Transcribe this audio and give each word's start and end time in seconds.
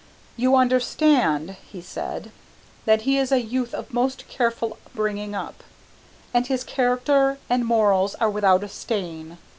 "You 0.35 0.55
understand," 0.55 1.57
he 1.71 1.79
said, 1.79 2.31
"that 2.85 3.03
he 3.03 3.19
is 3.19 3.31
a 3.31 3.39
youth 3.39 3.71
of 3.75 3.93
most 3.93 4.27
careful 4.27 4.79
bringing 4.95 5.35
up, 5.35 5.63
and 6.33 6.47
his 6.47 6.63
character 6.63 7.37
and 7.51 7.63
morals 7.67 8.15
are 8.15 8.31
without 8.31 8.63
a 8.63 8.67
stain. 8.67 9.37